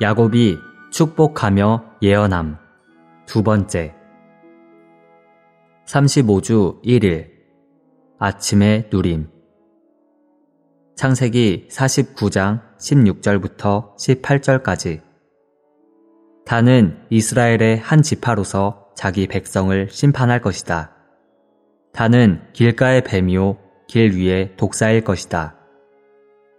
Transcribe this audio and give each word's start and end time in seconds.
야곱이 0.00 0.60
축복하며 0.92 1.96
예언함. 2.02 2.56
두 3.26 3.42
번째. 3.42 3.96
35주 5.86 6.80
1일. 6.84 7.30
아침의 8.20 8.90
누림. 8.92 9.28
창세기 10.94 11.66
49장 11.68 12.62
16절부터 12.78 13.96
18절까지. 13.96 15.02
단은 16.46 17.06
이스라엘의 17.10 17.78
한 17.78 18.02
지파로서 18.02 18.90
자기 18.94 19.26
백성을 19.26 19.88
심판할 19.90 20.40
것이다. 20.40 20.94
단은 21.92 22.52
길가의 22.52 23.02
뱀이요, 23.02 23.58
길 23.88 24.16
위에 24.16 24.54
독사일 24.56 25.02
것이다. 25.02 25.56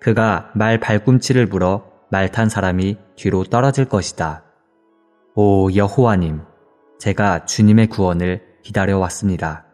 그가 0.02 0.52
말 0.56 0.78
발꿈치를 0.82 1.46
물어 1.46 1.89
말 2.12 2.32
탄 2.32 2.50
사람이 2.50 2.98
뒤로 3.16 3.44
떨어질 3.44 3.86
것이다. 3.86 4.44
오 5.36 5.70
여호와님, 5.74 6.42
제가 6.98 7.46
주님의 7.46 7.88
구원을 7.88 8.42
기다려왔습니다. 8.64 9.66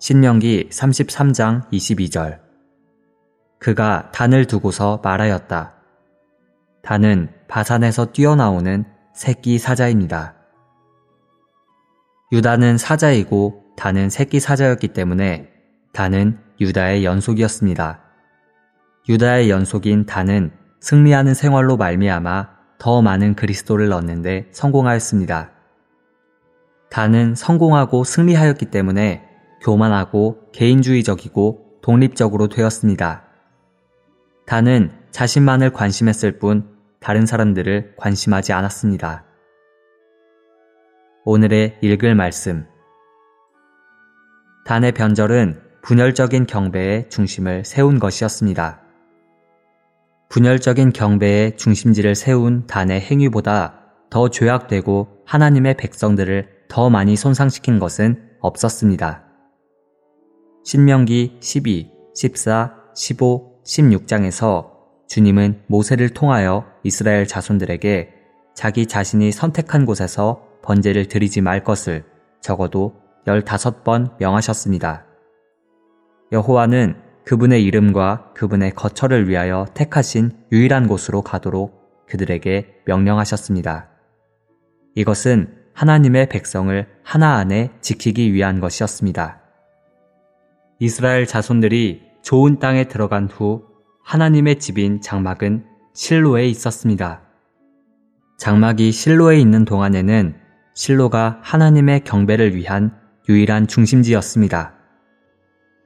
신명기 0.00 0.68
33장 0.70 1.70
22절 1.70 2.40
그가 3.58 4.10
단을 4.12 4.46
두고서 4.46 5.00
말하였다. 5.02 5.74
단은 6.82 7.30
바산에서 7.48 8.12
뛰어나오는 8.12 8.84
새끼 9.14 9.58
사자입니다. 9.58 10.34
유다는 12.32 12.78
사자이고 12.78 13.62
단은 13.76 14.10
새끼 14.10 14.40
사자였기 14.40 14.88
때문에 14.88 15.50
단은 15.92 16.38
유다의 16.60 17.04
연속이었습니다. 17.04 18.02
유다의 19.08 19.50
연속인 19.50 20.04
단은 20.04 20.63
승리하는 20.84 21.32
생활로 21.32 21.78
말미암아 21.78 22.48
더 22.78 23.00
많은 23.00 23.36
그리스도를 23.36 23.90
얻는데 23.90 24.48
성공하였습니다. 24.52 25.50
단은 26.90 27.34
성공하고 27.34 28.04
승리하였기 28.04 28.66
때문에 28.66 29.26
교만하고 29.62 30.50
개인주의적이고 30.52 31.80
독립적으로 31.80 32.48
되었습니다. 32.48 33.24
단은 34.44 34.92
자신만을 35.10 35.72
관심했을 35.72 36.38
뿐 36.38 36.68
다른 37.00 37.24
사람들을 37.24 37.94
관심하지 37.96 38.52
않았습니다. 38.52 39.24
오늘의 41.24 41.78
읽을 41.80 42.14
말씀. 42.14 42.66
단의 44.66 44.92
변절은 44.92 45.62
분열적인 45.80 46.44
경배의 46.44 47.08
중심을 47.08 47.64
세운 47.64 47.98
것이었습니다. 47.98 48.83
분열적인 50.34 50.92
경배의 50.92 51.56
중심지를 51.56 52.16
세운 52.16 52.66
단의 52.66 53.00
행위보다 53.00 53.84
더 54.10 54.30
죄악되고 54.30 55.06
하나님의 55.24 55.76
백성들을 55.76 56.48
더 56.68 56.90
많이 56.90 57.14
손상시킨 57.14 57.78
것은 57.78 58.20
없었습니다. 58.40 59.22
신명기 60.64 61.36
12, 61.38 61.92
14, 62.16 62.74
15, 62.96 63.62
16장에서 63.64 64.70
주님은 65.06 65.62
모세를 65.68 66.08
통하여 66.08 66.66
이스라엘 66.82 67.28
자손들에게 67.28 68.10
자기 68.56 68.86
자신이 68.86 69.30
선택한 69.30 69.86
곳에서 69.86 70.48
번제를 70.64 71.06
드리지 71.06 71.42
말 71.42 71.62
것을 71.62 72.02
적어도 72.40 72.96
15번 73.24 74.18
명하셨습니다. 74.18 75.06
여호와는 76.32 77.03
그분의 77.24 77.64
이름과 77.64 78.32
그분의 78.34 78.74
거처를 78.74 79.28
위하여 79.28 79.66
택하신 79.74 80.32
유일한 80.52 80.86
곳으로 80.86 81.22
가도록 81.22 82.06
그들에게 82.06 82.82
명령하셨습니다. 82.84 83.88
이것은 84.94 85.64
하나님의 85.72 86.28
백성을 86.28 86.86
하나 87.02 87.36
안에 87.36 87.72
지키기 87.80 88.32
위한 88.32 88.60
것이었습니다. 88.60 89.40
이스라엘 90.78 91.26
자손들이 91.26 92.02
좋은 92.22 92.58
땅에 92.58 92.84
들어간 92.84 93.28
후 93.28 93.64
하나님의 94.04 94.58
집인 94.58 95.00
장막은 95.00 95.64
실로에 95.94 96.46
있었습니다. 96.48 97.22
장막이 98.38 98.92
실로에 98.92 99.38
있는 99.38 99.64
동안에는 99.64 100.36
실로가 100.74 101.38
하나님의 101.42 102.04
경배를 102.04 102.54
위한 102.54 102.98
유일한 103.28 103.66
중심지였습니다. 103.66 104.74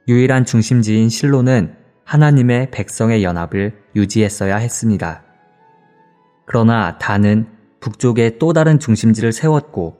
유일한 0.09 0.43
중심지인 0.43 1.07
실로는 1.07 1.75
하나님의 2.03 2.71
백성의 2.71 3.23
연합을 3.23 3.79
유지했어야 3.95 4.57
했습니다. 4.57 5.21
그러나 6.47 6.97
다는 6.97 7.45
북쪽에 7.79 8.39
또 8.39 8.51
다른 8.51 8.79
중심지를 8.79 9.31
세웠고 9.31 9.99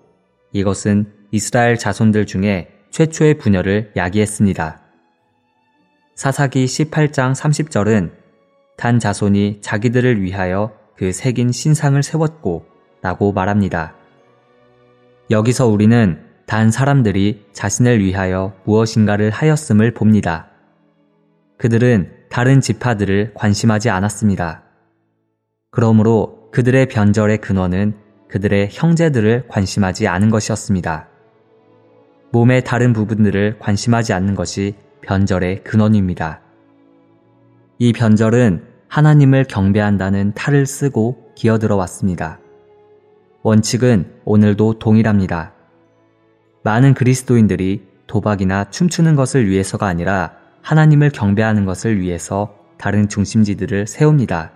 이것은 0.51 1.13
이스라엘 1.29 1.77
자손들 1.77 2.25
중에 2.25 2.69
최초의 2.89 3.37
분열을 3.37 3.91
야기했습니다. 3.95 4.81
사사기 6.15 6.65
18장 6.65 7.35
30절은 7.35 8.11
단 8.77 8.97
자손이 8.97 9.59
자기들을 9.61 10.23
위하여 10.23 10.73
그 10.97 11.11
새긴 11.11 11.51
신상을 11.51 12.01
세웠고 12.01 12.65
라고 13.03 13.31
말합니다. 13.31 13.93
여기서 15.29 15.67
우리는 15.67 16.28
단 16.49 16.71
사람들이 16.71 17.45
자신을 17.53 18.03
위하여 18.03 18.53
무엇인가를 18.63 19.29
하였음을 19.29 19.93
봅니다. 19.93 20.47
그들은 21.59 22.09
다른 22.31 22.59
지파들을 22.59 23.35
관심하지 23.35 23.91
않았습니다. 23.91 24.63
그러므로 25.69 26.49
그들의 26.51 26.87
변절의 26.87 27.37
근원은 27.37 27.93
그들의 28.29 28.69
형제들을 28.71 29.47
관심하지 29.47 30.07
않은 30.07 30.31
것이었습니다. 30.31 31.07
몸의 32.31 32.63
다른 32.63 32.93
부분들을 32.93 33.59
관심하지 33.59 34.13
않는 34.13 34.33
것이 34.33 34.73
변절의 35.03 35.63
근원입니다. 35.63 36.41
이 37.77 37.93
변절은 37.93 38.63
하나님을 38.87 39.43
경배한다는 39.43 40.33
탈을 40.33 40.65
쓰고 40.65 41.31
기어들어 41.35 41.75
왔습니다. 41.75 42.39
원칙은 43.43 44.21
오늘도 44.25 44.79
동일합니다. 44.79 45.58
많은 46.63 46.93
그리스도인들이 46.93 47.87
도박이나 48.07 48.69
춤추는 48.69 49.15
것을 49.15 49.47
위해서가 49.47 49.87
아니라 49.87 50.33
하나님을 50.61 51.11
경배하는 51.11 51.65
것을 51.65 51.99
위해서 51.99 52.55
다른 52.77 53.07
중심지들을 53.07 53.87
세웁니다. 53.87 54.51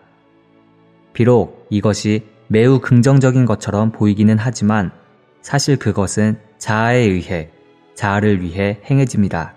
비록 1.14 1.68
이것이 1.70 2.26
매우 2.48 2.80
긍정적인 2.80 3.46
것처럼 3.46 3.92
보이기는 3.92 4.38
하지만 4.38 4.92
사실 5.42 5.78
그것은 5.78 6.38
자아에 6.58 7.00
의해, 7.00 7.50
자아를 7.96 8.42
위해 8.42 8.80
행해집니다. 8.90 9.54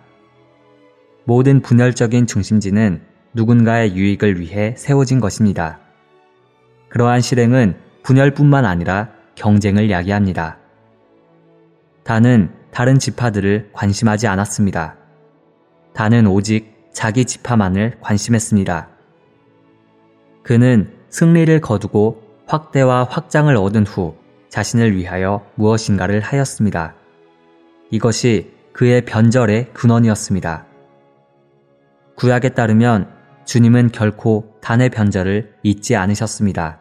모든 1.25 1.61
분열적인 1.61 2.27
중심지는 2.27 3.03
누군가의 3.35 3.97
유익을 3.97 4.41
위해 4.41 4.75
세워진 4.77 5.21
것입니다. 5.21 5.81
그러한 6.89 7.21
실행은 7.21 7.77
분열뿐만 8.03 8.65
아니라 8.65 9.11
경쟁을 9.35 9.91
야기합니다. 9.91 10.59
단은 12.07 12.51
다른 12.71 13.01
지파들을 13.01 13.71
관심하지 13.73 14.29
않았습니다. 14.29 14.95
단은 15.93 16.29
오직 16.29 16.89
자기 16.93 17.25
지파만을 17.25 17.97
관심했습니다. 18.01 18.89
그는 20.45 20.93
승리를 21.11 21.61
거두고 21.61 22.23
확대와 22.47 23.09
확장을 23.11 23.55
얻은 23.57 23.87
후 23.87 24.15
자신을 24.51 24.97
위하여 24.97 25.45
무엇인가를 25.57 26.21
하였습니다. 26.21 26.95
이것이 27.91 28.53
그의 28.73 29.05
변절의 29.05 29.73
근원이었습니다. 29.73 30.65
구약에 32.15 32.51
따르면 32.51 33.11
주님은 33.47 33.91
결코 33.91 34.55
단의 34.61 34.91
변절을 34.91 35.55
잊지 35.65 35.97
않으셨습니다. 35.97 36.79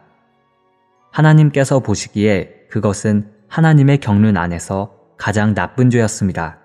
하나님께서 1.10 1.80
보시기에 1.80 2.68
그것은 2.70 3.32
하나님의 3.48 3.98
경륜 3.98 4.36
안에서 4.36 4.95
가장 5.16 5.54
나쁜 5.54 5.90
죄였습니다. 5.90 6.58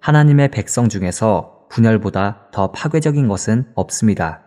하나님의 0.00 0.50
백성 0.50 0.88
중에서 0.88 1.66
분열보다 1.70 2.48
더 2.52 2.72
파괴적인 2.72 3.28
것은 3.28 3.66
없습니다. 3.74 4.42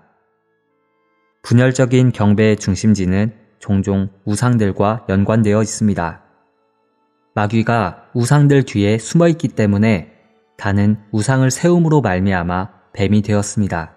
분열적인 1.43 2.11
경배의 2.11 2.57
중심지는 2.57 3.33
종종 3.59 4.09
우상들과 4.25 5.05
연관되어 5.09 5.61
있습니다. 5.61 6.21
마귀가 7.33 8.09
우상들 8.13 8.63
뒤에 8.63 8.97
숨어 8.97 9.27
있기 9.29 9.49
때문에 9.49 10.13
다는 10.57 10.97
우상을 11.11 11.49
세움으로 11.49 12.01
말미암아 12.01 12.69
뱀이 12.93 13.21
되었습니다. 13.21 13.95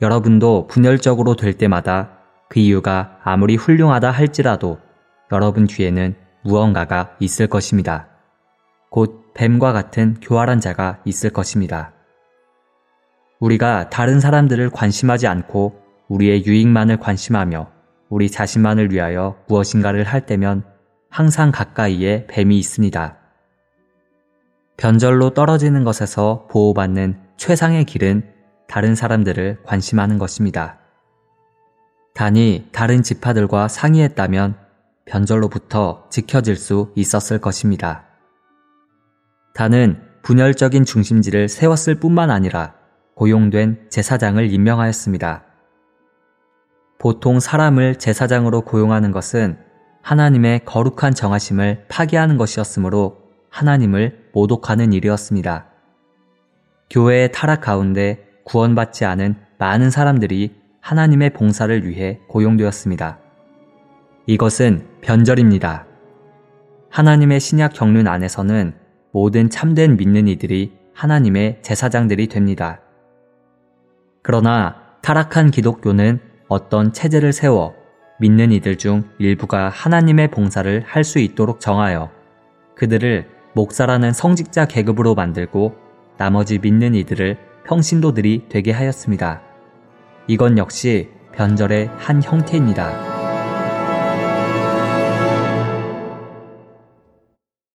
여러분도 0.00 0.66
분열적으로 0.66 1.36
될 1.36 1.54
때마다 1.54 2.18
그 2.48 2.58
이유가 2.58 3.18
아무리 3.22 3.56
훌륭하다 3.56 4.10
할지라도 4.10 4.78
여러분 5.30 5.66
뒤에는 5.66 6.16
무언가가 6.42 7.16
있을 7.20 7.46
것입니다. 7.46 8.08
곧 8.90 9.32
뱀과 9.34 9.72
같은 9.72 10.16
교활한 10.20 10.60
자가 10.60 11.00
있을 11.04 11.30
것입니다. 11.30 11.92
우리가 13.38 13.88
다른 13.90 14.20
사람들을 14.20 14.70
관심하지 14.70 15.26
않고 15.26 15.80
우리의 16.08 16.44
유익만을 16.44 16.98
관심하며 16.98 17.70
우리 18.08 18.30
자신만을 18.30 18.92
위하여 18.92 19.36
무엇인가를 19.48 20.04
할 20.04 20.26
때면 20.26 20.64
항상 21.08 21.50
가까이에 21.50 22.26
뱀이 22.26 22.58
있습니다. 22.58 23.16
변절로 24.76 25.30
떨어지는 25.30 25.84
것에서 25.84 26.46
보호받는 26.50 27.18
최상의 27.36 27.84
길은 27.84 28.22
다른 28.68 28.94
사람들을 28.94 29.58
관심하는 29.64 30.18
것입니다. 30.18 30.78
단이 32.14 32.68
다른 32.72 33.02
지파들과 33.02 33.68
상의했다면 33.68 34.56
변절로부터 35.10 36.06
지켜질 36.08 36.56
수 36.56 36.92
있었을 36.94 37.40
것입니다. 37.40 38.04
단은 39.54 40.00
분열적인 40.22 40.84
중심지를 40.84 41.48
세웠을 41.48 41.96
뿐만 41.96 42.30
아니라 42.30 42.74
고용된 43.16 43.88
제사장을 43.90 44.50
임명하였습니다. 44.50 45.44
보통 46.98 47.40
사람을 47.40 47.96
제사장으로 47.96 48.62
고용하는 48.62 49.10
것은 49.10 49.58
하나님의 50.02 50.64
거룩한 50.64 51.14
정하심을 51.14 51.86
파기하는 51.88 52.36
것이었으므로 52.36 53.18
하나님을 53.50 54.30
모독하는 54.32 54.92
일이었습니다. 54.92 55.66
교회의 56.88 57.32
타락 57.32 57.62
가운데 57.62 58.26
구원받지 58.44 59.04
않은 59.04 59.36
많은 59.58 59.90
사람들이 59.90 60.54
하나님의 60.80 61.30
봉사를 61.30 61.86
위해 61.86 62.20
고용되었습니다. 62.28 63.29
이것은 64.30 64.86
변절입니다. 65.00 65.86
하나님의 66.88 67.40
신약 67.40 67.72
경륜 67.74 68.06
안에서는 68.06 68.74
모든 69.12 69.50
참된 69.50 69.96
믿는 69.96 70.28
이들이 70.28 70.72
하나님의 70.94 71.58
제사장들이 71.62 72.28
됩니다. 72.28 72.80
그러나 74.22 74.76
타락한 75.02 75.50
기독교는 75.50 76.20
어떤 76.46 76.92
체제를 76.92 77.32
세워 77.32 77.74
믿는 78.20 78.52
이들 78.52 78.78
중 78.78 79.02
일부가 79.18 79.68
하나님의 79.68 80.30
봉사를 80.30 80.84
할 80.86 81.02
수 81.02 81.18
있도록 81.18 81.58
정하여 81.58 82.12
그들을 82.76 83.26
목사라는 83.54 84.12
성직자 84.12 84.66
계급으로 84.66 85.16
만들고 85.16 85.74
나머지 86.18 86.60
믿는 86.60 86.94
이들을 86.94 87.36
평신도들이 87.66 88.44
되게 88.48 88.70
하였습니다. 88.70 89.42
이건 90.28 90.56
역시 90.56 91.08
변절의 91.32 91.90
한 91.98 92.22
형태입니다. 92.22 93.09